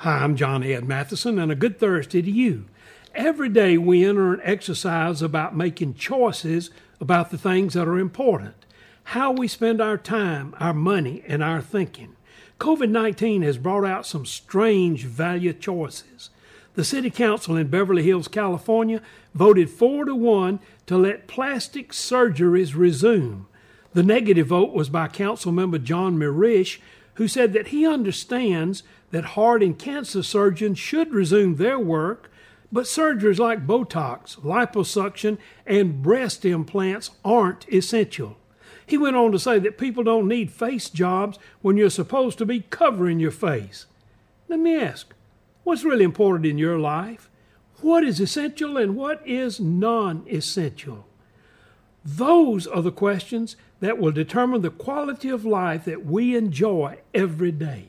Hi, 0.00 0.18
I'm 0.18 0.36
John 0.36 0.62
Ed 0.62 0.84
Mathison, 0.84 1.42
and 1.42 1.50
a 1.50 1.54
good 1.54 1.78
Thursday 1.78 2.20
to 2.20 2.30
you. 2.30 2.66
Every 3.14 3.48
day 3.48 3.78
we 3.78 4.04
enter 4.04 4.34
an 4.34 4.40
exercise 4.42 5.22
about 5.22 5.56
making 5.56 5.94
choices 5.94 6.68
about 7.00 7.30
the 7.30 7.38
things 7.38 7.72
that 7.72 7.88
are 7.88 7.98
important, 7.98 8.66
how 9.04 9.32
we 9.32 9.48
spend 9.48 9.80
our 9.80 9.96
time, 9.96 10.54
our 10.60 10.74
money, 10.74 11.24
and 11.26 11.42
our 11.42 11.62
thinking. 11.62 12.14
COVID 12.60 12.90
19 12.90 13.40
has 13.40 13.56
brought 13.56 13.86
out 13.86 14.04
some 14.04 14.26
strange 14.26 15.04
value 15.04 15.54
choices. 15.54 16.28
The 16.74 16.84
City 16.84 17.08
Council 17.08 17.56
in 17.56 17.68
Beverly 17.68 18.02
Hills, 18.02 18.28
California 18.28 19.00
voted 19.34 19.70
4 19.70 20.04
to 20.04 20.14
1 20.14 20.60
to 20.88 20.98
let 20.98 21.26
plastic 21.26 21.92
surgeries 21.92 22.76
resume. 22.76 23.46
The 23.94 24.02
negative 24.02 24.48
vote 24.48 24.74
was 24.74 24.90
by 24.90 25.08
Council 25.08 25.52
Member 25.52 25.78
John 25.78 26.18
Mirisch, 26.18 26.80
who 27.16 27.28
said 27.28 27.52
that 27.52 27.68
he 27.68 27.86
understands 27.86 28.82
that 29.10 29.24
heart 29.24 29.62
and 29.62 29.78
cancer 29.78 30.22
surgeons 30.22 30.78
should 30.78 31.12
resume 31.12 31.56
their 31.56 31.78
work, 31.78 32.30
but 32.70 32.84
surgeries 32.84 33.38
like 33.38 33.66
Botox, 33.66 34.38
liposuction, 34.40 35.38
and 35.66 36.02
breast 36.02 36.44
implants 36.44 37.10
aren't 37.24 37.68
essential. 37.72 38.36
He 38.84 38.98
went 38.98 39.16
on 39.16 39.32
to 39.32 39.38
say 39.38 39.58
that 39.58 39.78
people 39.78 40.04
don't 40.04 40.28
need 40.28 40.52
face 40.52 40.88
jobs 40.88 41.38
when 41.60 41.76
you're 41.76 41.90
supposed 41.90 42.38
to 42.38 42.46
be 42.46 42.60
covering 42.60 43.18
your 43.18 43.30
face. 43.30 43.86
Let 44.48 44.60
me 44.60 44.76
ask, 44.76 45.12
what's 45.64 45.84
really 45.84 46.04
important 46.04 46.46
in 46.46 46.58
your 46.58 46.78
life? 46.78 47.28
What 47.80 48.04
is 48.04 48.20
essential 48.20 48.76
and 48.76 48.96
what 48.96 49.26
is 49.26 49.58
non 49.58 50.24
essential? 50.30 51.06
Those 52.06 52.68
are 52.68 52.82
the 52.82 52.92
questions 52.92 53.56
that 53.80 53.98
will 53.98 54.12
determine 54.12 54.62
the 54.62 54.70
quality 54.70 55.28
of 55.28 55.44
life 55.44 55.84
that 55.86 56.06
we 56.06 56.36
enjoy 56.36 56.98
every 57.12 57.50
day. 57.50 57.88